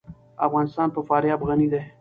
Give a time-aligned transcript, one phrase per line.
[0.47, 1.81] افغانستان په فاریاب غني دی.